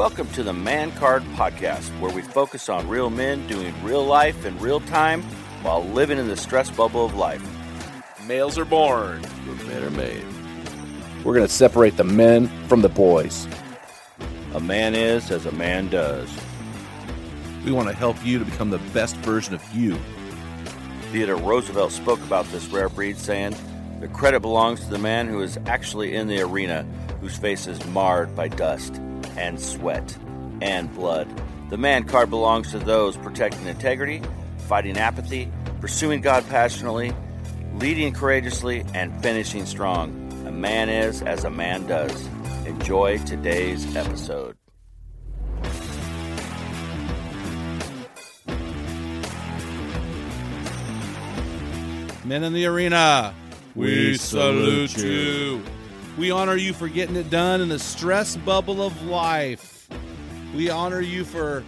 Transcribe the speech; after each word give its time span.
Welcome 0.00 0.28
to 0.28 0.42
the 0.42 0.50
Man 0.54 0.90
Card 0.92 1.22
Podcast, 1.34 1.90
where 2.00 2.10
we 2.10 2.22
focus 2.22 2.70
on 2.70 2.88
real 2.88 3.10
men 3.10 3.46
doing 3.46 3.74
real 3.84 4.02
life 4.02 4.46
in 4.46 4.58
real 4.58 4.80
time 4.80 5.20
while 5.60 5.84
living 5.84 6.16
in 6.16 6.26
the 6.26 6.38
stress 6.38 6.70
bubble 6.70 7.04
of 7.04 7.14
life. 7.14 7.46
Males 8.26 8.56
are 8.56 8.64
born. 8.64 9.20
but 9.20 9.66
men 9.66 9.82
are 9.82 9.90
made. 9.90 10.24
We're 11.22 11.34
going 11.34 11.46
to 11.46 11.52
separate 11.52 11.98
the 11.98 12.04
men 12.04 12.48
from 12.66 12.80
the 12.80 12.88
boys. 12.88 13.46
A 14.54 14.60
man 14.60 14.94
is 14.94 15.30
as 15.30 15.44
a 15.44 15.52
man 15.52 15.90
does. 15.90 16.30
We 17.66 17.70
want 17.70 17.90
to 17.90 17.94
help 17.94 18.24
you 18.24 18.38
to 18.38 18.46
become 18.46 18.70
the 18.70 18.78
best 18.94 19.16
version 19.16 19.52
of 19.52 19.74
you. 19.74 19.98
Theodore 21.12 21.36
Roosevelt 21.36 21.92
spoke 21.92 22.20
about 22.20 22.46
this 22.46 22.66
rare 22.68 22.88
breed, 22.88 23.18
saying, 23.18 23.54
The 24.00 24.08
credit 24.08 24.40
belongs 24.40 24.80
to 24.80 24.86
the 24.86 24.98
man 24.98 25.28
who 25.28 25.42
is 25.42 25.58
actually 25.66 26.14
in 26.14 26.26
the 26.26 26.40
arena, 26.40 26.86
whose 27.20 27.36
face 27.36 27.66
is 27.66 27.84
marred 27.84 28.34
by 28.34 28.48
dust 28.48 28.98
and 29.36 29.60
sweat 29.60 30.16
and 30.60 30.92
blood. 30.94 31.28
The 31.70 31.76
man 31.76 32.04
card 32.04 32.30
belongs 32.30 32.72
to 32.72 32.78
those 32.78 33.16
protecting 33.16 33.66
integrity, 33.66 34.22
fighting 34.66 34.96
apathy, 34.96 35.50
pursuing 35.80 36.20
God 36.20 36.48
passionately, 36.48 37.12
leading 37.74 38.12
courageously, 38.12 38.84
and 38.94 39.22
finishing 39.22 39.66
strong. 39.66 40.10
A 40.46 40.52
man 40.52 40.88
is 40.88 41.22
as 41.22 41.44
a 41.44 41.50
man 41.50 41.86
does. 41.86 42.28
Enjoy 42.66 43.18
today's 43.18 43.96
episode. 43.96 44.56
Men 52.24 52.44
in 52.44 52.52
the 52.52 52.66
arena, 52.66 53.34
we 53.74 54.16
salute 54.16 54.96
you. 54.96 55.62
We 56.18 56.30
honor 56.30 56.56
you 56.56 56.72
for 56.72 56.88
getting 56.88 57.16
it 57.16 57.30
done 57.30 57.60
in 57.60 57.68
the 57.68 57.78
stress 57.78 58.36
bubble 58.36 58.82
of 58.82 59.02
life. 59.02 59.88
We 60.54 60.68
honor 60.68 61.00
you 61.00 61.24
for 61.24 61.64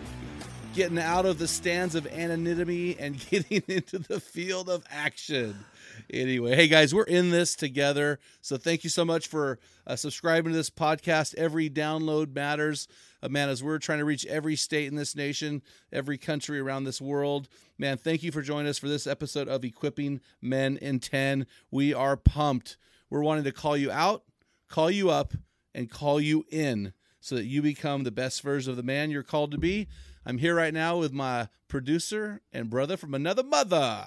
getting 0.75 0.99
out 0.99 1.27
of 1.27 1.39
the 1.39 1.47
stands 1.47 1.95
of 1.95 2.07
anonymity 2.07 2.99
and 2.99 3.19
getting 3.31 3.63
into 3.69 3.99
the 3.99 4.21
field 4.21 4.69
of 4.69 4.85
action. 4.91 5.65
Anyway, 6.11 6.57
hey 6.57 6.69
guys, 6.69 6.95
we're 6.95 7.05
in 7.05 7.31
this 7.31 7.55
together. 7.55 8.19
So 8.41 8.57
thank 8.57 8.83
you 8.85 8.91
so 8.91 9.05
much 9.05 9.29
for 9.29 9.59
uh, 9.87 9.97
subscribing 9.97 10.53
to 10.53 10.57
this 10.57 10.71
podcast. 10.71 11.35
Every 11.37 11.71
download 11.71 12.35
matters. 12.35 12.89
Uh, 13.23 13.29
man, 13.29 13.49
as 13.49 13.63
we're 13.63 13.79
trying 13.79 13.99
to 13.99 14.05
reach 14.05 14.27
every 14.27 14.57
state 14.57 14.89
in 14.89 14.97
this 14.97 15.15
nation, 15.15 15.63
every 15.93 16.19
country 16.19 16.59
around 16.59 16.85
this 16.85 17.01
world, 17.01 17.49
man, 17.79 17.97
thank 17.97 18.23
you 18.23 18.33
for 18.33 18.43
joining 18.43 18.69
us 18.69 18.79
for 18.79 18.89
this 18.89 19.07
episode 19.07 19.49
of 19.49 19.65
Equipping 19.65 20.21
Men 20.41 20.77
in 20.79 20.99
10. 20.99 21.47
We 21.71 21.95
are 21.95 22.17
pumped. 22.17 22.77
We're 23.11 23.23
wanting 23.23 23.45
to 23.45 23.53
call 23.53 23.77
you 23.77 23.91
out, 23.91 24.25
call 24.73 24.91
you 24.91 25.11
up, 25.11 25.35
and 25.75 25.91
call 25.91 26.19
you 26.19 26.47
in 26.51 26.95
so 27.21 27.35
that 27.35 27.45
you 27.45 27.61
become 27.61 28.05
the 28.05 28.11
best 28.11 28.41
version 28.43 28.71
of 28.71 28.77
the 28.79 28.83
man 28.83 29.11
you're 29.11 29.23
called 29.23 29.51
to 29.51 29.59
be. 29.59 29.87
I'm 30.25 30.39
here 30.39 30.55
right 30.55 30.73
now 30.73 30.97
with 30.97 31.13
my 31.13 31.49
producer 31.69 32.41
and 32.55 32.71
brother 32.71 32.97
from 32.97 33.13
another 33.13 33.43
mother. 33.43 34.07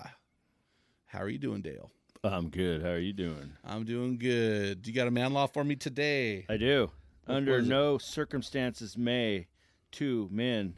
How 1.06 1.20
are 1.20 1.30
you 1.30 1.38
doing, 1.38 1.62
Dale? 1.62 1.92
I'm 2.24 2.50
good. 2.50 2.82
How 2.82 2.90
are 2.90 2.98
you 2.98 3.14
doing? 3.14 3.54
I'm 3.64 3.86
doing 3.86 4.18
good. 4.18 4.88
You 4.88 4.94
got 4.94 5.08
a 5.08 5.12
man 5.12 5.34
law 5.34 5.46
for 5.46 5.64
me 5.64 5.76
today? 5.76 6.46
I 6.50 6.58
do. 6.58 6.90
What 7.26 7.36
Under 7.36 7.58
was 7.58 7.68
it? 7.68 7.70
no 7.70 8.00
circumstances 8.00 8.98
may 8.98 9.46
two 9.92 10.28
men 10.32 10.76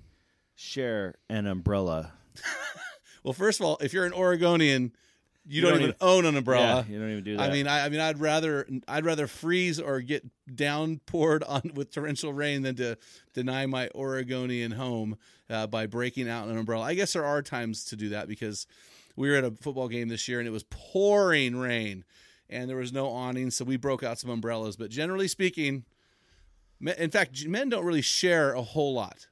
share 0.54 1.16
an 1.30 1.48
umbrella. 1.48 2.12
Well, 3.24 3.34
first 3.34 3.59
of 3.59 3.66
all, 3.66 3.78
if 3.81 3.92
you're 3.92 4.06
an 4.06 4.14
Oregonian, 4.14 4.94
you, 5.47 5.62
don't, 5.62 5.72
don't 5.72 5.80
even 5.81 5.90
even- 5.90 5.97
own 6.02 6.25
an 6.25 6.38
umbrella. 6.38 6.85
Yeah, 6.88 6.94
you 6.94 7.00
don't 7.00 7.12
even 7.12 7.24
do 7.24 7.38
that. 7.38 7.50
I 7.50 7.53
mean, 7.53 7.68
I, 7.68 7.85
I 7.85 7.90
mean, 7.90 8.00
I'd 8.00 8.19
rather 8.19 8.68
I'd 8.88 9.06
rather 9.06 9.28
freeze 9.28 9.80
or 9.80 10.02
get 10.02 10.25
downpoured 10.53 11.44
on 11.47 11.72
with 11.75 11.91
torrential 11.91 12.34
rain 12.34 12.63
than 12.63 12.75
to 12.75 12.97
deny 13.34 13.66
my 13.66 13.90
Oregonian 13.96 14.72
home 14.72 15.18
uh, 15.50 15.68
by 15.68 15.86
breaking 15.86 16.30
out 16.30 16.47
an 16.47 16.57
umbrella. 16.57 16.84
I 16.84 16.94
guess 16.94 17.13
there 17.13 17.25
are 17.25 17.41
times 17.41 17.86
to 17.86 17.96
do 17.96 18.09
that 18.09 18.28
because 18.28 18.68
we 19.16 19.30
were 19.30 19.36
at 19.36 19.44
a 19.44 19.52
football 19.52 19.88
game 19.88 20.09
this 20.09 20.28
year 20.28 20.40
and 20.40 20.47
it 20.47 20.52
was 20.52 20.66
pouring 20.69 21.56
rain 21.56 22.03
and 22.50 22.69
there 22.69 22.78
was 22.78 22.94
no 22.94 23.07
awning, 23.09 23.52
so 23.52 23.66
we 23.66 23.78
broke 23.78 24.03
out 24.03 24.19
some 24.19 24.30
umbrellas. 24.30 24.78
But 24.78 24.90
generally 24.90 25.28
speaking, 25.28 25.84
in 26.80 27.09
fact, 27.09 27.46
men 27.46 27.69
don't 27.69 27.86
really 27.86 28.02
share 28.02 28.53
a 28.53 28.62
whole 28.62 28.94
lot. 28.94 29.28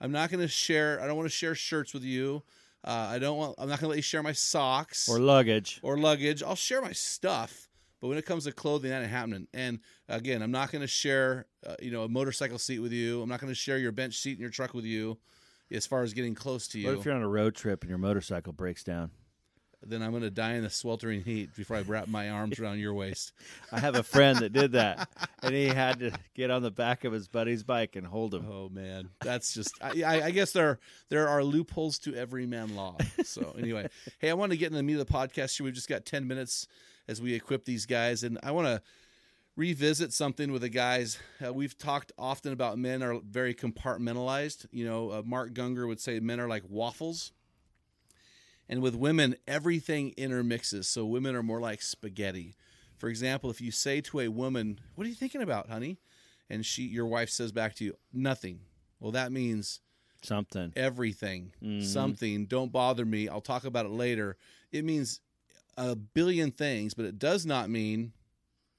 I'm 0.00 0.12
not 0.12 0.30
going 0.30 0.40
to 0.40 0.48
share. 0.48 1.00
I 1.00 1.06
don't 1.06 1.16
want 1.16 1.26
to 1.26 1.34
share 1.34 1.54
shirts 1.54 1.92
with 1.92 2.04
you. 2.04 2.42
Uh, 2.84 3.08
I 3.10 3.18
don't 3.18 3.36
want. 3.36 3.54
I'm 3.58 3.68
not 3.68 3.80
going 3.80 3.86
to 3.86 3.88
let 3.88 3.96
you 3.96 4.02
share 4.02 4.22
my 4.22 4.32
socks 4.32 5.08
or 5.08 5.18
luggage. 5.18 5.80
or 5.82 5.98
luggage. 5.98 6.42
I'll 6.42 6.54
share 6.54 6.80
my 6.80 6.92
stuff, 6.92 7.68
but 8.00 8.08
when 8.08 8.18
it 8.18 8.24
comes 8.24 8.44
to 8.44 8.52
clothing, 8.52 8.90
that 8.90 9.02
ain't 9.02 9.10
happening. 9.10 9.48
And 9.52 9.80
again, 10.08 10.42
I'm 10.42 10.52
not 10.52 10.70
going 10.70 10.82
to 10.82 10.86
share, 10.88 11.46
uh, 11.66 11.74
you 11.82 11.90
know, 11.90 12.04
a 12.04 12.08
motorcycle 12.08 12.58
seat 12.58 12.78
with 12.78 12.92
you. 12.92 13.20
I'm 13.20 13.28
not 13.28 13.40
going 13.40 13.50
to 13.50 13.54
share 13.56 13.78
your 13.78 13.92
bench 13.92 14.18
seat 14.18 14.36
in 14.36 14.40
your 14.40 14.50
truck 14.50 14.74
with 14.74 14.84
you. 14.84 15.18
As 15.70 15.86
far 15.86 16.02
as 16.02 16.14
getting 16.14 16.34
close 16.34 16.66
to 16.68 16.78
you. 16.78 16.86
What 16.86 16.98
if 16.98 17.04
you're 17.04 17.14
on 17.14 17.20
a 17.20 17.28
road 17.28 17.54
trip 17.54 17.82
and 17.82 17.90
your 17.90 17.98
motorcycle 17.98 18.54
breaks 18.54 18.82
down? 18.82 19.10
Then 19.82 20.02
I'm 20.02 20.10
going 20.10 20.22
to 20.22 20.30
die 20.30 20.54
in 20.54 20.64
the 20.64 20.70
sweltering 20.70 21.22
heat 21.22 21.54
before 21.54 21.76
I 21.76 21.82
wrap 21.82 22.08
my 22.08 22.30
arms 22.30 22.58
around 22.58 22.80
your 22.80 22.94
waist. 22.94 23.32
I 23.72 23.78
have 23.78 23.94
a 23.94 24.02
friend 24.02 24.38
that 24.40 24.52
did 24.52 24.72
that, 24.72 25.08
and 25.42 25.54
he 25.54 25.66
had 25.66 26.00
to 26.00 26.12
get 26.34 26.50
on 26.50 26.62
the 26.62 26.70
back 26.70 27.04
of 27.04 27.12
his 27.12 27.28
buddy's 27.28 27.62
bike 27.62 27.94
and 27.94 28.06
hold 28.06 28.34
him. 28.34 28.46
Oh 28.50 28.68
man, 28.68 29.10
that's 29.20 29.54
just. 29.54 29.72
I, 29.80 30.22
I, 30.22 30.30
guess 30.32 30.52
there 30.52 30.80
there 31.10 31.28
are 31.28 31.44
loopholes 31.44 31.98
to 32.00 32.14
every 32.14 32.46
man 32.46 32.74
law. 32.74 32.96
So 33.22 33.54
anyway, 33.56 33.88
hey, 34.18 34.30
I 34.30 34.34
want 34.34 34.50
to 34.50 34.58
get 34.58 34.70
in 34.70 34.76
the 34.76 34.82
meat 34.82 34.98
of 34.98 35.06
the 35.06 35.12
podcast 35.12 35.56
here. 35.56 35.64
We've 35.64 35.74
just 35.74 35.88
got 35.88 36.04
ten 36.04 36.26
minutes 36.26 36.66
as 37.06 37.22
we 37.22 37.34
equip 37.34 37.64
these 37.64 37.86
guys, 37.86 38.24
and 38.24 38.38
I 38.42 38.50
want 38.50 38.66
to 38.66 38.82
revisit 39.58 40.12
something 40.12 40.52
with 40.52 40.62
the 40.62 40.68
guys. 40.68 41.18
Uh, 41.44 41.52
we've 41.52 41.76
talked 41.76 42.12
often 42.16 42.52
about 42.52 42.78
men 42.78 43.02
are 43.02 43.18
very 43.20 43.54
compartmentalized. 43.54 44.66
You 44.70 44.86
know, 44.86 45.10
uh, 45.10 45.22
Mark 45.24 45.52
Gungor 45.52 45.86
would 45.86 46.00
say 46.00 46.20
men 46.20 46.40
are 46.40 46.48
like 46.48 46.62
waffles. 46.68 47.32
And 48.68 48.82
with 48.82 48.94
women, 48.94 49.36
everything 49.46 50.12
intermixes. 50.16 50.88
So 50.88 51.06
women 51.06 51.34
are 51.34 51.42
more 51.42 51.60
like 51.60 51.80
spaghetti. 51.82 52.54
For 52.98 53.08
example, 53.08 53.50
if 53.50 53.60
you 53.60 53.70
say 53.70 54.00
to 54.02 54.20
a 54.20 54.28
woman, 54.28 54.80
"What 54.94 55.06
are 55.06 55.10
you 55.10 55.14
thinking 55.16 55.42
about, 55.42 55.68
honey?" 55.68 55.98
and 56.50 56.64
she 56.66 56.82
your 56.84 57.06
wife 57.06 57.30
says 57.30 57.52
back 57.52 57.74
to 57.76 57.84
you, 57.84 57.96
"Nothing." 58.12 58.60
Well, 59.00 59.12
that 59.12 59.30
means 59.32 59.80
Something. 60.22 60.72
everything, 60.76 61.52
Mhm. 61.62 61.84
something. 61.84 62.46
Don't 62.46 62.72
bother 62.72 63.04
me. 63.04 63.28
I'll 63.28 63.40
talk 63.40 63.64
about 63.64 63.86
it 63.86 63.90
later. 63.92 64.36
It 64.72 64.84
means 64.84 65.20
a 65.76 65.94
billion 65.94 66.50
things, 66.50 66.92
but 66.94 67.04
it 67.06 67.18
does 67.20 67.46
not 67.46 67.70
mean 67.70 68.12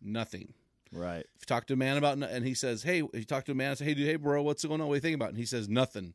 nothing. 0.01 0.53
Right. 0.91 1.25
If 1.35 1.43
you 1.43 1.45
talk 1.45 1.65
to 1.67 1.73
a 1.73 1.77
man 1.77 1.95
about, 1.95 2.17
and 2.21 2.45
he 2.45 2.53
says, 2.53 2.83
"Hey," 2.83 3.01
if 3.01 3.15
you 3.19 3.23
talk 3.23 3.45
to 3.45 3.53
a 3.53 3.55
man 3.55 3.69
and 3.69 3.77
say, 3.77 3.85
"Hey, 3.85 3.93
dude, 3.93 4.07
hey, 4.07 4.17
bro, 4.17 4.43
what's 4.43 4.65
going 4.65 4.81
on? 4.81 4.87
What 4.87 4.93
are 4.93 4.97
you 4.97 5.01
thinking 5.01 5.15
about?" 5.15 5.29
and 5.29 5.37
he 5.37 5.45
says, 5.45 5.69
"Nothing," 5.69 6.13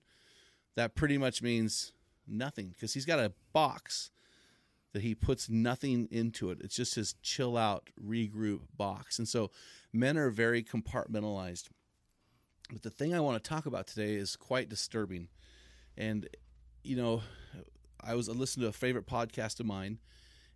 that 0.74 0.94
pretty 0.94 1.16
much 1.16 1.40
means 1.40 1.92
nothing 2.26 2.68
because 2.68 2.94
he's 2.94 3.04
got 3.04 3.18
a 3.18 3.32
box 3.52 4.10
that 4.92 5.02
he 5.02 5.14
puts 5.14 5.48
nothing 5.48 6.08
into 6.10 6.50
it. 6.50 6.58
It's 6.62 6.76
just 6.76 6.94
his 6.94 7.14
chill 7.20 7.56
out, 7.56 7.90
regroup 8.00 8.60
box. 8.76 9.18
And 9.18 9.28
so, 9.28 9.50
men 9.92 10.16
are 10.16 10.30
very 10.30 10.62
compartmentalized. 10.62 11.68
But 12.72 12.82
the 12.82 12.90
thing 12.90 13.12
I 13.12 13.20
want 13.20 13.42
to 13.42 13.48
talk 13.48 13.66
about 13.66 13.86
today 13.86 14.14
is 14.14 14.36
quite 14.36 14.68
disturbing. 14.68 15.28
And 15.96 16.28
you 16.84 16.96
know, 16.96 17.22
I 18.02 18.14
was 18.14 18.28
listening 18.28 18.64
to 18.64 18.68
a 18.68 18.72
favorite 18.72 19.06
podcast 19.06 19.58
of 19.58 19.66
mine, 19.66 19.98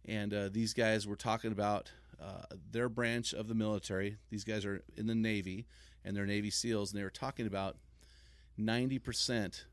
and 0.05 0.33
uh, 0.33 0.49
these 0.51 0.75
guys 0.75 1.07
were 1.07 1.17
talking 1.17 1.51
about 1.51 1.91
uh, 2.23 2.43
their 2.71 2.89
branch 2.89 3.33
of 3.33 3.49
the 3.49 3.55
military. 3.55 4.19
These 4.31 4.45
guys 4.45 4.65
are 4.65 4.83
in 4.97 5.07
the 5.07 5.15
Navy, 5.15 5.67
and 6.05 6.17
they're 6.17 6.27
Navy 6.27 6.51
SEALs, 6.51 6.93
and 6.93 7.01
they 7.01 7.05
were 7.05 7.11
talking 7.11 7.47
about 7.47 7.77
ninety 8.57 8.99
percent 8.99 9.65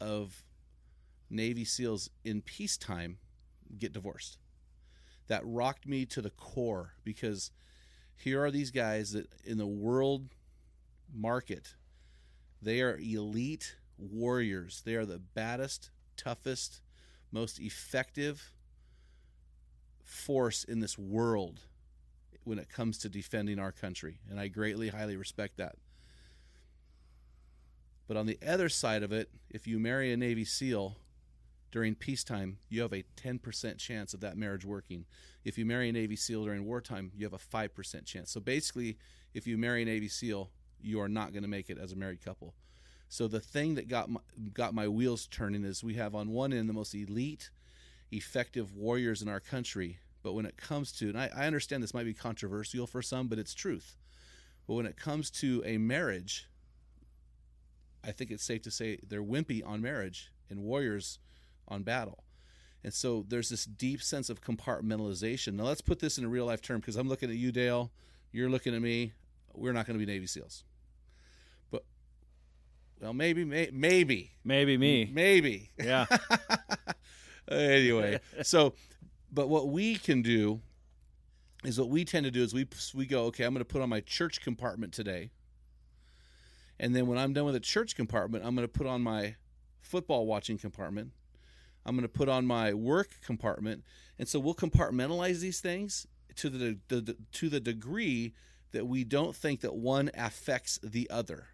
of 0.00 0.44
Navy 1.30 1.64
SEALs 1.64 2.10
in 2.24 2.42
peacetime 2.42 3.18
get 3.78 3.92
divorced. 3.92 4.38
That 5.28 5.42
rocked 5.44 5.86
me 5.86 6.06
to 6.06 6.22
the 6.22 6.30
core 6.30 6.92
because 7.04 7.50
here 8.16 8.42
are 8.42 8.50
these 8.50 8.70
guys 8.70 9.12
that 9.12 9.28
in 9.44 9.58
the 9.58 9.66
world 9.66 10.28
market, 11.12 11.74
they 12.62 12.80
are 12.80 12.96
elite 12.96 13.76
warriors. 13.98 14.82
They 14.84 14.94
are 14.94 15.06
the 15.06 15.18
baddest, 15.18 15.90
toughest, 16.16 16.80
most 17.32 17.58
effective 17.58 18.52
force 20.04 20.64
in 20.64 20.80
this 20.80 20.96
world 20.96 21.60
when 22.44 22.58
it 22.58 22.68
comes 22.68 22.98
to 22.98 23.08
defending 23.08 23.58
our 23.58 23.72
country. 23.72 24.20
And 24.30 24.38
I 24.38 24.48
greatly, 24.48 24.88
highly 24.88 25.16
respect 25.16 25.56
that. 25.56 25.76
But 28.06 28.16
on 28.16 28.26
the 28.26 28.38
other 28.46 28.68
side 28.68 29.02
of 29.02 29.12
it, 29.12 29.30
if 29.50 29.66
you 29.66 29.80
marry 29.80 30.12
a 30.12 30.16
Navy 30.16 30.44
SEAL 30.44 30.96
during 31.76 31.94
peacetime, 31.94 32.56
you 32.70 32.80
have 32.80 32.94
a 32.94 33.04
10% 33.22 33.76
chance 33.76 34.14
of 34.14 34.20
that 34.20 34.38
marriage 34.38 34.64
working. 34.64 35.04
If 35.44 35.58
you 35.58 35.66
marry 35.66 35.90
a 35.90 35.92
Navy 35.92 36.16
SEAL 36.16 36.46
during 36.46 36.64
wartime, 36.64 37.12
you 37.14 37.26
have 37.26 37.34
a 37.34 37.36
5% 37.36 38.06
chance. 38.06 38.30
So 38.30 38.40
basically, 38.40 38.96
if 39.34 39.46
you 39.46 39.58
marry 39.58 39.82
a 39.82 39.84
Navy 39.84 40.08
SEAL, 40.08 40.48
you 40.80 41.02
are 41.02 41.08
not 41.08 41.34
going 41.34 41.42
to 41.42 41.50
make 41.50 41.68
it 41.68 41.76
as 41.76 41.92
a 41.92 41.96
married 41.96 42.24
couple. 42.24 42.54
So 43.10 43.28
the 43.28 43.40
thing 43.40 43.74
that 43.74 43.88
got 43.88 44.08
my, 44.08 44.20
got 44.54 44.72
my 44.72 44.88
wheels 44.88 45.26
turning 45.26 45.64
is 45.64 45.84
we 45.84 45.96
have 45.96 46.14
on 46.14 46.30
one 46.30 46.54
end 46.54 46.66
the 46.66 46.72
most 46.72 46.94
elite, 46.94 47.50
effective 48.10 48.74
warriors 48.74 49.20
in 49.20 49.28
our 49.28 49.40
country. 49.40 49.98
But 50.22 50.32
when 50.32 50.46
it 50.46 50.56
comes 50.56 50.92
to, 50.92 51.10
and 51.10 51.20
I, 51.20 51.28
I 51.36 51.46
understand 51.46 51.82
this 51.82 51.92
might 51.92 52.04
be 52.04 52.14
controversial 52.14 52.86
for 52.86 53.02
some, 53.02 53.28
but 53.28 53.38
it's 53.38 53.52
truth. 53.52 53.98
But 54.66 54.76
when 54.76 54.86
it 54.86 54.96
comes 54.96 55.30
to 55.42 55.62
a 55.66 55.76
marriage, 55.76 56.48
I 58.02 58.12
think 58.12 58.30
it's 58.30 58.44
safe 58.44 58.62
to 58.62 58.70
say 58.70 58.98
they're 59.06 59.22
wimpy 59.22 59.62
on 59.62 59.82
marriage 59.82 60.32
and 60.48 60.60
warriors 60.60 61.18
on 61.68 61.82
battle. 61.82 62.24
And 62.84 62.94
so 62.94 63.24
there's 63.26 63.48
this 63.48 63.64
deep 63.64 64.02
sense 64.02 64.30
of 64.30 64.40
compartmentalization. 64.40 65.54
Now 65.54 65.64
let's 65.64 65.80
put 65.80 65.98
this 65.98 66.18
in 66.18 66.24
a 66.24 66.28
real 66.28 66.46
life 66.46 66.62
term 66.62 66.80
because 66.80 66.96
I'm 66.96 67.08
looking 67.08 67.30
at 67.30 67.36
you, 67.36 67.50
Dale. 67.50 67.90
You're 68.32 68.48
looking 68.48 68.74
at 68.74 68.82
me. 68.82 69.12
We're 69.54 69.72
not 69.72 69.86
going 69.86 69.98
to 69.98 70.06
be 70.06 70.10
Navy 70.10 70.26
SEALs. 70.26 70.62
But 71.70 71.84
well, 73.00 73.12
maybe, 73.12 73.44
may, 73.44 73.70
maybe, 73.72 74.32
Maybe 74.44 74.76
me. 74.76 75.10
maybe. 75.12 75.70
Yeah. 75.82 76.06
anyway, 77.50 78.20
so, 78.42 78.74
but 79.32 79.48
what 79.48 79.68
we 79.68 79.96
can 79.96 80.22
do 80.22 80.60
is 81.64 81.80
what 81.80 81.88
we 81.88 82.04
tend 82.04 82.24
to 82.24 82.30
do 82.30 82.42
is 82.42 82.54
we 82.54 82.68
we 82.94 83.06
go, 83.06 83.24
okay, 83.24 83.44
I'm 83.44 83.52
going 83.52 83.64
to 83.64 83.72
put 83.72 83.82
on 83.82 83.88
my 83.88 84.00
church 84.00 84.40
compartment 84.40 84.92
today, 84.92 85.30
and 86.78 86.94
then 86.94 87.06
when 87.06 87.18
I'm 87.18 87.32
done 87.32 87.46
with 87.46 87.54
the 87.54 87.60
church 87.60 87.96
compartment, 87.96 88.44
I'm 88.44 88.54
going 88.54 88.68
to 88.68 88.72
put 88.72 88.86
on 88.86 89.02
my 89.02 89.36
football 89.80 90.26
watching 90.26 90.58
compartment. 90.58 91.12
I'm 91.86 91.94
going 91.94 92.02
to 92.02 92.08
put 92.08 92.28
on 92.28 92.44
my 92.44 92.74
work 92.74 93.10
compartment, 93.24 93.84
and 94.18 94.28
so 94.28 94.40
we'll 94.40 94.54
compartmentalize 94.54 95.38
these 95.38 95.60
things 95.60 96.06
to 96.34 96.50
the, 96.50 96.78
the, 96.88 97.00
the 97.00 97.16
to 97.32 97.48
the 97.48 97.60
degree 97.60 98.34
that 98.72 98.86
we 98.86 99.04
don't 99.04 99.34
think 99.34 99.60
that 99.60 99.76
one 99.76 100.10
affects 100.14 100.78
the 100.82 101.08
other. 101.08 101.48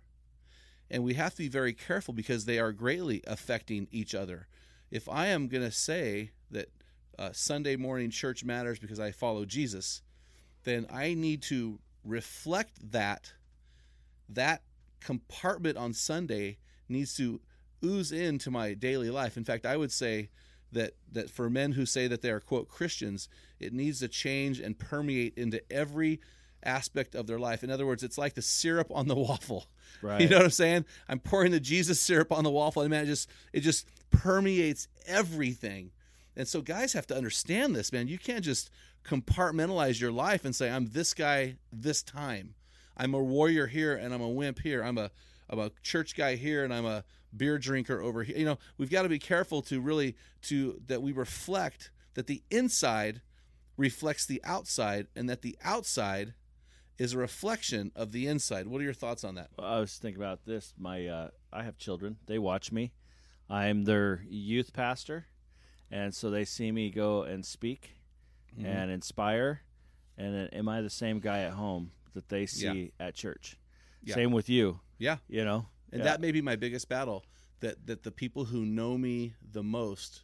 And 0.91 1.05
we 1.05 1.15
have 1.15 1.33
to 1.33 1.39
be 1.39 1.49
very 1.49 1.73
careful 1.73 2.15
because 2.15 2.47
they 2.47 2.59
are 2.59 2.73
greatly 2.73 3.23
affecting 3.27 3.89
each 3.93 4.15
other. 4.15 4.49
If 4.91 5.09
I 5.09 5.27
am 5.27 5.49
going 5.49 5.63
to 5.63 5.71
say 5.71 6.33
that 6.51 6.69
uh, 7.19 7.31
Sunday 7.33 7.77
morning 7.77 8.11
church 8.11 8.45
matters 8.45 8.79
because 8.79 8.99
I 8.99 9.11
follow 9.13 9.45
Jesus, 9.45 10.03
then 10.65 10.87
I 10.93 11.15
need 11.15 11.43
to 11.45 11.79
reflect 12.05 12.91
that. 12.91 13.33
That 14.29 14.63
compartment 15.01 15.77
on 15.77 15.93
Sunday 15.93 16.59
needs 16.89 17.15
to 17.17 17.41
ooze 17.85 18.13
into 18.13 18.51
my 18.51 18.75
daily 18.75 19.11
life. 19.11 19.37
In 19.37 19.45
fact, 19.45 19.67
I 19.67 19.77
would 19.77 19.93
say 19.93 20.31
that 20.73 20.95
that 21.11 21.31
for 21.31 21.51
men 21.51 21.73
who 21.73 21.85
say 21.87 22.07
that 22.09 22.23
they 22.23 22.31
are 22.31 22.41
quote 22.41 22.69
Christians, 22.69 23.29
it 23.61 23.73
needs 23.73 24.01
to 24.01 24.09
change 24.09 24.61
and 24.61 24.79
permeate 24.79 25.37
into 25.37 25.63
every 25.71 26.21
aspect 26.65 27.15
of 27.15 27.27
their 27.27 27.39
life. 27.39 27.65
In 27.65 27.71
other 27.71 27.87
words, 27.87 28.03
it's 28.03 28.19
like 28.19 28.35
the 28.35 28.43
syrup 28.43 28.89
on 28.91 29.09
the 29.09 29.15
waffle. 29.17 29.67
Right. 30.01 30.21
You 30.21 30.29
know 30.29 30.37
what 30.37 30.45
I'm 30.45 30.51
saying? 30.51 30.85
I'm 31.09 31.19
pouring 31.19 31.53
the 31.53 31.61
Jesus 31.61 32.01
syrup 32.01 32.33
on 32.33 32.45
the 32.45 32.51
waffle, 32.51 32.83
and 32.83 32.91
man, 32.91 33.05
it 33.05 33.07
just 33.09 33.29
it 33.53 33.61
just 33.61 33.87
permeates 34.11 34.89
everything. 35.07 35.91
And 36.37 36.49
so 36.49 36.63
guys 36.63 36.95
have 36.95 37.07
to 37.09 37.17
understand 37.17 37.77
this, 37.77 37.93
man. 37.93 38.09
You 38.09 38.19
can't 38.19 38.45
just 38.45 38.71
compartmentalize 39.05 40.01
your 40.01 40.13
life 40.13 40.45
and 40.45 40.55
say, 40.55 40.71
I'm 40.71 40.87
this 40.87 41.13
guy 41.13 41.57
this 41.73 42.03
time. 42.03 42.55
I'm 42.97 43.15
a 43.15 43.23
warrior 43.23 43.67
here 43.67 43.95
and 43.95 44.15
I'm 44.15 44.23
a 44.23 44.29
wimp 44.29 44.61
here. 44.61 44.83
I'm 44.83 44.99
a 44.99 45.11
I'm 45.51 45.59
a 45.59 45.71
church 45.83 46.17
guy 46.17 46.37
here 46.37 46.65
and 46.65 46.73
I'm 46.73 46.87
a 46.87 47.05
beer 47.37 47.59
drinker 47.59 48.01
over 48.01 48.23
here. 48.23 48.37
You 48.37 48.45
know, 48.45 48.59
we've 48.79 48.91
got 48.91 49.03
to 49.03 49.09
be 49.09 49.19
careful 49.19 49.63
to 49.63 49.81
really 49.81 50.17
to 50.43 50.81
that 50.87 51.03
we 51.03 51.13
reflect 51.13 51.91
that 52.15 52.27
the 52.27 52.43
inside 52.51 53.23
reflects 53.77 54.27
the 54.27 54.41
outside 54.45 55.07
and 55.17 55.29
that 55.31 55.43
the 55.43 55.57
outside 55.65 56.35
is 56.99 57.15
a 57.15 57.19
reflection 57.19 57.91
of 57.97 58.13
the 58.13 58.27
inside. 58.27 58.67
What 58.67 58.81
are 58.81 58.85
your 58.85 58.93
thoughts 58.93 59.25
on 59.25 59.35
that? 59.37 59.49
Well, 59.59 59.67
I 59.67 59.81
was 59.81 59.97
thinking 59.97 60.23
about 60.23 60.45
this. 60.45 60.75
My 60.79 61.07
uh, 61.07 61.29
I 61.53 61.63
have 61.63 61.79
children. 61.79 62.17
They 62.27 62.39
watch 62.39 62.71
me. 62.71 62.93
I'm 63.51 63.85
their 63.85 64.23
youth 64.29 64.73
pastor, 64.73 65.27
and 65.91 66.15
so 66.15 66.31
they 66.31 66.45
see 66.45 66.71
me 66.73 66.91
go 66.91 67.23
and 67.23 67.45
speak 67.45 67.97
Mm-hmm. 68.55 68.67
and 68.67 68.91
inspire. 68.91 69.63
And 70.19 70.35
then, 70.35 70.49
am 70.49 70.69
I 70.69 70.83
the 70.83 70.91
same 70.91 71.21
guy 71.21 71.39
at 71.39 71.53
home 71.55 71.91
that 72.13 72.29
they 72.29 72.45
see 72.45 72.93
at 73.01 73.15
church? 73.15 73.57
Yeah. 74.05 74.15
Same 74.15 74.31
with 74.31 74.51
you. 74.51 74.81
Yeah. 74.99 75.17
You 75.27 75.47
know, 75.47 75.65
And 75.93 76.01
Yeah. 76.01 76.05
that 76.05 76.21
may 76.21 76.33
be 76.33 76.41
my 76.41 76.57
biggest 76.57 76.89
battle 76.89 77.25
that 77.61 77.87
that 77.87 78.03
the 78.03 78.11
people 78.11 78.47
who 78.47 78.65
know 78.65 78.99
me 78.99 79.35
the 79.43 79.63
most 79.63 80.23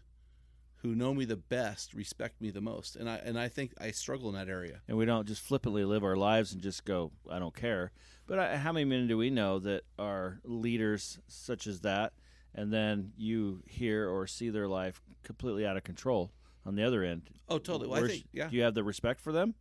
who 0.82 0.94
know 0.94 1.12
me 1.12 1.24
the 1.24 1.36
best 1.36 1.92
respect 1.92 2.40
me 2.40 2.50
the 2.50 2.60
most. 2.60 2.94
And 2.96 3.08
I 3.10 3.16
and 3.16 3.38
I 3.38 3.48
think 3.48 3.72
I 3.80 3.90
struggle 3.90 4.28
in 4.28 4.34
that 4.36 4.48
area. 4.48 4.80
and 4.88 4.96
we 4.96 5.04
don't 5.04 5.26
just 5.26 5.42
flippantly 5.42 5.84
live 5.84 6.04
our 6.04 6.16
lives 6.16 6.52
and 6.52 6.62
just 6.62 6.84
go, 6.84 7.12
I 7.30 7.38
don't 7.38 7.54
care. 7.54 7.90
But 8.26 8.38
I, 8.38 8.56
how 8.56 8.72
many 8.72 8.84
men 8.84 9.06
do 9.08 9.16
we 9.18 9.30
know 9.30 9.58
that 9.60 9.82
are 9.98 10.40
leaders 10.44 11.18
such 11.26 11.66
as 11.66 11.80
that, 11.80 12.12
and 12.54 12.72
then 12.72 13.12
you 13.16 13.62
hear 13.66 14.08
or 14.08 14.26
see 14.26 14.50
their 14.50 14.68
life 14.68 15.02
completely 15.24 15.66
out 15.66 15.76
of 15.76 15.82
control 15.84 16.30
on 16.64 16.76
the 16.76 16.84
other 16.84 17.02
end? 17.02 17.30
Oh, 17.48 17.58
totally. 17.58 17.88
Well, 17.88 18.04
I 18.04 18.06
think 18.06 18.26
yeah. 18.32 18.48
Do 18.48 18.56
you 18.56 18.62
have 18.62 18.74
the 18.74 18.84
respect 18.84 19.20
for 19.20 19.32
them? 19.32 19.54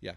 Yeah. 0.00 0.14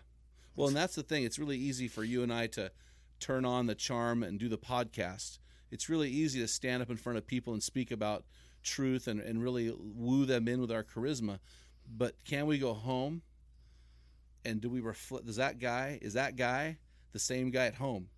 Well, 0.56 0.68
and 0.69 0.75
that's 0.75 0.95
the 0.95 1.04
thing. 1.04 1.24
It's 1.24 1.38
really 1.38 1.57
easy 1.57 1.88
for 1.88 2.04
you 2.04 2.24
and 2.24 2.34
I 2.34 2.48
to 2.48 2.72
turn 3.21 3.45
on 3.45 3.67
the 3.67 3.75
charm 3.75 4.24
and 4.24 4.39
do 4.39 4.50
the 4.50 4.57
podcast. 4.57 5.39
It's 5.69 5.88
really 5.89 6.10
easy 6.10 6.39
to 6.41 6.48
stand 6.48 6.81
up 6.81 6.89
in 6.89 6.98
front 6.98 7.17
of 7.17 7.25
people 7.25 7.53
and 7.53 7.63
speak 7.63 7.91
about 7.91 8.25
truth 8.63 9.07
and, 9.07 9.22
and 9.22 9.41
really 9.41 9.74
woo 9.77 10.25
them 10.25 10.48
in 10.48 10.60
with 10.60 10.72
our 10.72 10.84
charisma. 10.84 11.39
But 11.89 12.15
can 12.25 12.46
we 12.46 12.57
go 12.57 12.74
home 12.74 13.22
and 14.43 14.60
do 14.60 14.69
we 14.69 14.81
reflect? 14.81 15.25
Does 15.25 15.38
that 15.38 15.60
guy, 15.60 16.00
is 16.01 16.13
that 16.13 16.36
guy 16.36 16.77
the 17.13 17.19
same 17.19 17.51
guy 17.51 17.67
at 17.67 17.75
home? 17.75 18.10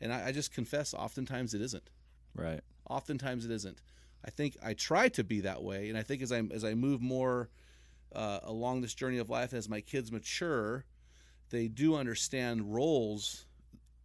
And 0.00 0.12
I, 0.12 0.28
I 0.28 0.32
just 0.32 0.52
confess, 0.52 0.94
oftentimes 0.94 1.54
it 1.54 1.60
isn't. 1.60 1.88
Right. 2.34 2.60
Oftentimes 2.88 3.44
it 3.44 3.50
isn't. 3.50 3.80
I 4.24 4.30
think 4.30 4.56
I 4.62 4.74
try 4.74 5.08
to 5.10 5.22
be 5.22 5.42
that 5.42 5.62
way, 5.62 5.88
and 5.88 5.96
I 5.96 6.02
think 6.02 6.20
as 6.20 6.32
I 6.32 6.42
as 6.52 6.64
I 6.64 6.74
move 6.74 7.00
more 7.00 7.48
uh, 8.12 8.40
along 8.42 8.80
this 8.80 8.94
journey 8.94 9.18
of 9.18 9.30
life, 9.30 9.54
as 9.54 9.68
my 9.68 9.80
kids 9.80 10.10
mature, 10.10 10.84
they 11.50 11.68
do 11.68 11.94
understand 11.94 12.74
roles 12.74 13.45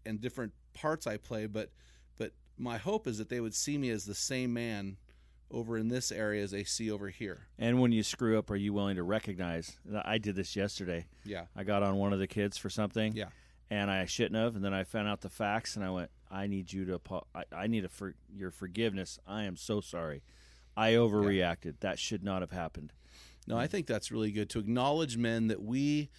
and 0.05 0.19
different 0.19 0.53
parts 0.73 1.07
I 1.07 1.17
play. 1.17 1.45
But 1.45 1.69
but 2.17 2.31
my 2.57 2.77
hope 2.77 3.07
is 3.07 3.17
that 3.17 3.29
they 3.29 3.39
would 3.39 3.55
see 3.55 3.77
me 3.77 3.89
as 3.89 4.05
the 4.05 4.15
same 4.15 4.53
man 4.53 4.97
over 5.49 5.77
in 5.77 5.89
this 5.89 6.11
area 6.11 6.43
as 6.43 6.51
they 6.51 6.63
see 6.63 6.89
over 6.89 7.09
here. 7.09 7.47
And 7.59 7.81
when 7.81 7.91
you 7.91 8.03
screw 8.03 8.37
up, 8.39 8.49
are 8.49 8.55
you 8.55 8.73
willing 8.73 8.95
to 8.95 9.03
recognize? 9.03 9.77
I 10.05 10.17
did 10.17 10.35
this 10.35 10.55
yesterday. 10.55 11.07
Yeah, 11.25 11.45
I 11.55 11.63
got 11.63 11.83
on 11.83 11.97
one 11.97 12.13
of 12.13 12.19
the 12.19 12.27
kids 12.27 12.57
for 12.57 12.69
something. 12.69 13.13
yeah, 13.15 13.29
and 13.69 13.89
I 13.89 14.05
shouldn't 14.05 14.35
have. 14.35 14.55
And 14.55 14.63
then 14.63 14.73
I 14.73 14.83
found 14.83 15.07
out 15.07 15.21
the 15.21 15.29
facts, 15.29 15.75
and 15.75 15.83
I 15.83 15.89
went, 15.89 16.11
I 16.29 16.47
need 16.47 16.71
you 16.71 16.85
to, 16.85 17.01
I, 17.33 17.43
I 17.53 17.67
need 17.67 17.85
a 17.85 17.89
for, 17.89 18.15
your 18.33 18.51
forgiveness. 18.51 19.19
I 19.27 19.43
am 19.43 19.57
so 19.57 19.81
sorry. 19.81 20.23
I 20.75 20.91
overreacted. 20.91 21.75
That 21.79 21.99
should 21.99 22.23
not 22.23 22.41
have 22.41 22.51
happened. 22.51 22.93
No, 23.47 23.57
I 23.57 23.67
think 23.67 23.87
that's 23.87 24.11
really 24.11 24.31
good 24.31 24.49
to 24.51 24.59
acknowledge 24.59 25.17
men 25.17 25.47
that 25.47 25.61
we 25.61 26.09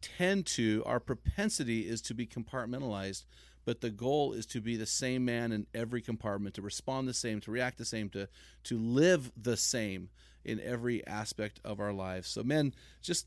tend 0.00 0.46
to, 0.46 0.82
our 0.86 1.00
propensity 1.00 1.88
is 1.88 2.00
to 2.02 2.14
be 2.14 2.26
compartmentalized, 2.26 3.24
but 3.64 3.80
the 3.80 3.90
goal 3.90 4.32
is 4.32 4.46
to 4.46 4.60
be 4.60 4.76
the 4.76 4.86
same 4.86 5.24
man 5.24 5.52
in 5.52 5.66
every 5.74 6.00
compartment, 6.00 6.54
to 6.54 6.62
respond 6.62 7.08
the 7.08 7.14
same, 7.14 7.40
to 7.40 7.50
react 7.50 7.78
the 7.78 7.84
same, 7.84 8.08
to 8.10 8.28
to 8.64 8.78
live 8.78 9.32
the 9.36 9.56
same 9.56 10.08
in 10.44 10.60
every 10.60 11.04
aspect 11.06 11.60
of 11.64 11.80
our 11.80 11.92
lives. 11.92 12.28
So, 12.28 12.44
men, 12.44 12.72
just 13.02 13.26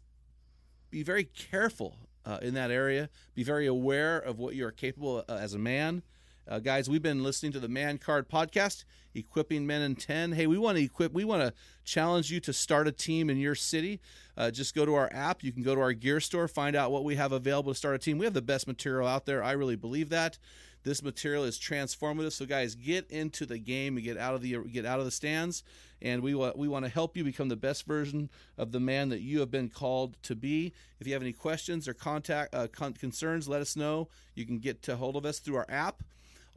be 0.90 1.04
very 1.04 1.26
careful 1.26 1.98
uh, 2.26 2.40
in 2.42 2.54
that 2.54 2.72
area. 2.72 3.10
Be 3.36 3.44
very 3.44 3.68
aware 3.68 4.18
of 4.18 4.40
what 4.40 4.56
you 4.56 4.66
are 4.66 4.72
capable 4.72 5.26
uh, 5.28 5.34
as 5.34 5.54
a 5.54 5.60
man, 5.60 6.04
Uh, 6.48 6.60
guys, 6.60 6.90
we've 6.90 7.04
been 7.04 7.24
listening 7.24 7.52
to 7.52 7.60
the 7.60 7.68
Man 7.68 8.00
Card 8.00 8.28
podcast, 8.28 8.84
equipping 9.14 9.68
men 9.68 9.82
in 9.84 9.96
10. 9.96 10.32
Hey, 10.32 10.48
we 10.48 10.58
want 10.58 10.78
to 10.78 10.84
equip, 10.84 11.14
we 11.14 11.24
want 11.24 11.44
to 11.44 11.54
challenge 11.84 12.32
you 12.32 12.40
to 12.40 12.54
start 12.54 12.88
a 12.88 12.92
team 12.92 13.30
in 13.30 13.38
your 13.38 13.54
city. 13.54 14.00
Uh, 14.36 14.50
just 14.50 14.74
go 14.74 14.84
to 14.84 14.96
our 14.96 15.10
app. 15.14 15.44
You 15.44 15.52
can 15.52 15.62
go 15.62 15.76
to 15.76 15.82
our 15.82 15.94
gear 15.94 16.20
store, 16.20 16.48
find 16.48 16.76
out 16.76 16.92
what 16.92 17.04
we 17.04 17.16
have 17.16 17.32
available 17.32 17.72
to 17.72 17.78
start 17.78 17.96
a 17.96 18.00
team. 18.00 18.18
We 18.18 18.26
have 18.26 18.34
the 18.34 18.42
best 18.42 18.68
material 18.68 19.08
out 19.08 19.26
there. 19.26 19.44
I 19.44 19.52
really 19.52 19.76
believe 19.76 20.10
that. 20.10 20.40
This 20.84 21.04
material 21.04 21.44
is 21.44 21.60
transformative. 21.60 22.32
So, 22.32 22.46
guys, 22.46 22.74
get 22.74 23.12
into 23.12 23.46
the 23.46 23.60
game 23.60 23.98
and 23.98 24.04
get 24.04 24.18
out 24.18 24.34
of 24.34 24.42
the 24.42 24.58
get 24.72 24.86
out 24.86 25.00
of 25.00 25.06
the 25.06 25.12
stands. 25.12 25.62
And 26.02 26.24
we 26.24 26.34
want 26.34 26.58
we 26.58 26.70
want 26.70 26.86
to 26.86 26.90
help 26.90 27.18
you 27.18 27.24
become 27.26 27.50
the 27.50 27.58
best 27.58 27.86
version 27.86 28.30
of 28.58 28.72
the 28.72 28.80
man 28.80 29.10
that 29.10 29.20
you 29.20 29.42
have 29.42 29.52
been 29.52 29.68
called 29.68 30.16
to 30.24 30.36
be. 30.36 30.74
If 31.02 31.06
you 31.06 31.14
have 31.14 31.22
any 31.22 31.34
questions 31.34 31.88
or 31.88 31.94
contact 31.94 32.56
uh, 32.56 32.68
con- 32.68 32.94
concerns, 32.94 33.50
let 33.50 33.60
us 33.60 33.76
know. 33.76 34.08
You 34.36 34.46
can 34.46 34.60
get 34.60 34.82
to 34.84 34.96
hold 34.96 35.18
of 35.18 35.26
us 35.26 35.40
through 35.40 35.58
our 35.58 35.66
app. 35.68 36.02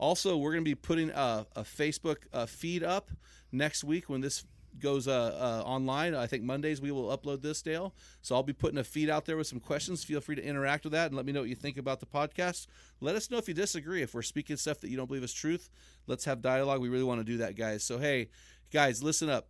Also, 0.03 0.35
we're 0.35 0.51
going 0.51 0.65
to 0.65 0.69
be 0.69 0.75
putting 0.75 1.11
a, 1.11 1.47
a 1.55 1.61
Facebook 1.61 2.17
uh, 2.33 2.45
feed 2.45 2.83
up 2.83 3.09
next 3.53 3.85
week 3.85 4.09
when 4.09 4.19
this 4.19 4.43
goes 4.77 5.07
uh, 5.07 5.13
uh, 5.13 5.63
online. 5.65 6.13
I 6.13 6.27
think 6.27 6.43
Mondays 6.43 6.81
we 6.81 6.91
will 6.91 7.17
upload 7.17 7.41
this, 7.41 7.61
Dale. 7.61 7.95
So 8.21 8.35
I'll 8.35 8.43
be 8.43 8.51
putting 8.51 8.77
a 8.77 8.83
feed 8.83 9.09
out 9.09 9.23
there 9.23 9.37
with 9.37 9.47
some 9.47 9.61
questions. 9.61 10.03
Feel 10.03 10.19
free 10.19 10.35
to 10.35 10.43
interact 10.43 10.83
with 10.83 10.91
that 10.91 11.05
and 11.05 11.15
let 11.15 11.25
me 11.25 11.31
know 11.31 11.39
what 11.39 11.47
you 11.47 11.55
think 11.55 11.77
about 11.77 12.01
the 12.01 12.05
podcast. 12.05 12.67
Let 12.99 13.15
us 13.15 13.31
know 13.31 13.37
if 13.37 13.47
you 13.47 13.53
disagree. 13.53 14.01
If 14.01 14.13
we're 14.13 14.23
speaking 14.23 14.57
stuff 14.57 14.81
that 14.81 14.89
you 14.89 14.97
don't 14.97 15.05
believe 15.07 15.23
is 15.23 15.31
truth, 15.31 15.69
let's 16.05 16.25
have 16.25 16.41
dialogue. 16.41 16.81
We 16.81 16.89
really 16.89 17.05
want 17.05 17.21
to 17.21 17.25
do 17.25 17.37
that, 17.37 17.55
guys. 17.55 17.81
So, 17.81 17.97
hey, 17.97 18.27
guys, 18.73 19.01
listen 19.01 19.29
up. 19.29 19.47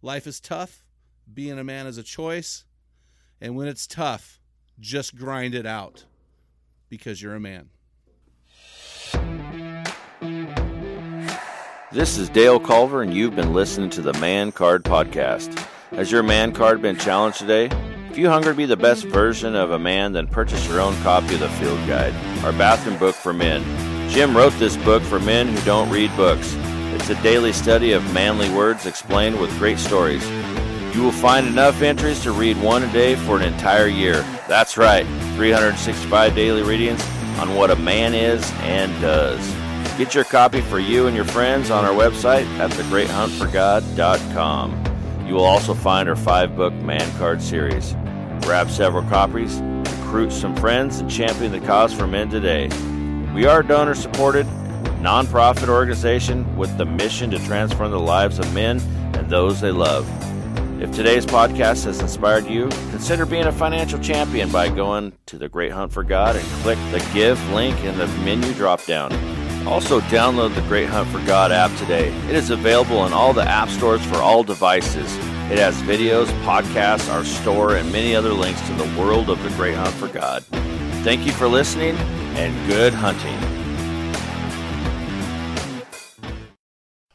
Life 0.00 0.26
is 0.26 0.40
tough. 0.40 0.82
Being 1.30 1.58
a 1.58 1.64
man 1.64 1.86
is 1.86 1.98
a 1.98 2.02
choice. 2.02 2.64
And 3.38 3.54
when 3.54 3.68
it's 3.68 3.86
tough, 3.86 4.40
just 4.80 5.14
grind 5.14 5.54
it 5.54 5.66
out 5.66 6.06
because 6.88 7.20
you're 7.20 7.34
a 7.34 7.40
man. 7.40 7.68
This 11.94 12.18
is 12.18 12.28
Dale 12.28 12.58
Culver, 12.58 13.02
and 13.02 13.14
you've 13.14 13.36
been 13.36 13.52
listening 13.52 13.88
to 13.90 14.02
the 14.02 14.12
Man 14.14 14.50
Card 14.50 14.82
Podcast. 14.82 15.56
Has 15.92 16.10
your 16.10 16.24
man 16.24 16.50
card 16.50 16.82
been 16.82 16.96
challenged 16.96 17.38
today? 17.38 17.66
If 18.10 18.18
you 18.18 18.28
hunger 18.28 18.50
to 18.50 18.56
be 18.56 18.66
the 18.66 18.76
best 18.76 19.04
version 19.04 19.54
of 19.54 19.70
a 19.70 19.78
man, 19.78 20.12
then 20.12 20.26
purchase 20.26 20.66
your 20.66 20.80
own 20.80 21.00
copy 21.02 21.34
of 21.34 21.40
the 21.40 21.48
Field 21.50 21.78
Guide, 21.86 22.12
our 22.44 22.50
bathroom 22.50 22.98
book 22.98 23.14
for 23.14 23.32
men. 23.32 23.62
Jim 24.10 24.36
wrote 24.36 24.52
this 24.54 24.76
book 24.78 25.04
for 25.04 25.20
men 25.20 25.46
who 25.46 25.64
don't 25.64 25.88
read 25.88 26.10
books. 26.16 26.56
It's 26.94 27.10
a 27.10 27.22
daily 27.22 27.52
study 27.52 27.92
of 27.92 28.12
manly 28.12 28.50
words 28.50 28.86
explained 28.86 29.40
with 29.40 29.56
great 29.60 29.78
stories. 29.78 30.28
You 30.96 31.04
will 31.04 31.12
find 31.12 31.46
enough 31.46 31.80
entries 31.80 32.20
to 32.24 32.32
read 32.32 32.60
one 32.60 32.82
a 32.82 32.92
day 32.92 33.14
for 33.14 33.36
an 33.36 33.42
entire 33.42 33.86
year. 33.86 34.22
That's 34.48 34.76
right, 34.76 35.06
365 35.36 36.34
daily 36.34 36.62
readings 36.64 37.06
on 37.38 37.54
what 37.54 37.70
a 37.70 37.76
man 37.76 38.14
is 38.14 38.50
and 38.62 38.90
does. 39.00 39.63
Get 39.96 40.12
your 40.12 40.24
copy 40.24 40.60
for 40.60 40.80
you 40.80 41.06
and 41.06 41.14
your 41.14 41.24
friends 41.24 41.70
on 41.70 41.84
our 41.84 41.92
website 41.92 42.46
at 42.58 42.72
thegreathuntforgod.com. 42.72 45.24
You 45.24 45.34
will 45.34 45.44
also 45.44 45.72
find 45.72 46.08
our 46.08 46.16
five 46.16 46.56
book 46.56 46.74
Man 46.74 47.16
Card 47.16 47.40
series. 47.40 47.92
Grab 48.42 48.70
several 48.70 49.04
copies, 49.04 49.60
recruit 49.60 50.32
some 50.32 50.56
friends, 50.56 50.98
and 50.98 51.08
champion 51.08 51.52
the 51.52 51.60
cause 51.60 51.94
for 51.94 52.08
men 52.08 52.28
today. 52.28 52.66
We 53.34 53.46
are 53.46 53.60
a 53.60 53.66
donor 53.66 53.94
supported, 53.94 54.46
nonprofit 55.00 55.68
organization 55.68 56.56
with 56.56 56.76
the 56.76 56.86
mission 56.86 57.30
to 57.30 57.38
transform 57.46 57.92
the 57.92 58.00
lives 58.00 58.40
of 58.40 58.52
men 58.52 58.80
and 59.14 59.30
those 59.30 59.60
they 59.60 59.70
love. 59.70 60.10
If 60.82 60.90
today's 60.90 61.24
podcast 61.24 61.84
has 61.84 62.00
inspired 62.00 62.46
you, 62.46 62.68
consider 62.90 63.26
being 63.26 63.46
a 63.46 63.52
financial 63.52 64.00
champion 64.00 64.50
by 64.50 64.70
going 64.70 65.12
to 65.26 65.38
the 65.38 65.48
Great 65.48 65.70
Hunt 65.70 65.92
for 65.92 66.02
God 66.02 66.34
and 66.34 66.44
click 66.64 66.78
the 66.90 66.98
Give 67.14 67.40
link 67.50 67.78
in 67.84 67.96
the 67.96 68.08
menu 68.24 68.52
drop 68.54 68.84
down. 68.86 69.12
Also, 69.66 70.00
download 70.02 70.54
the 70.54 70.60
Great 70.62 70.88
Hunt 70.88 71.08
for 71.08 71.24
God 71.26 71.50
app 71.50 71.74
today. 71.78 72.08
It 72.28 72.34
is 72.34 72.50
available 72.50 73.06
in 73.06 73.12
all 73.12 73.32
the 73.32 73.48
app 73.48 73.68
stores 73.70 74.04
for 74.04 74.16
all 74.16 74.42
devices. 74.42 75.12
It 75.50 75.58
has 75.58 75.80
videos, 75.82 76.26
podcasts, 76.42 77.12
our 77.12 77.24
store, 77.24 77.76
and 77.76 77.90
many 77.90 78.14
other 78.14 78.32
links 78.32 78.60
to 78.68 78.74
the 78.74 78.98
world 78.98 79.30
of 79.30 79.42
the 79.42 79.50
Great 79.50 79.74
Hunt 79.74 79.94
for 79.94 80.08
God. 80.08 80.42
Thank 81.02 81.26
you 81.26 81.32
for 81.32 81.48
listening 81.48 81.96
and 82.36 82.68
good 82.68 82.94
hunting. 82.94 83.53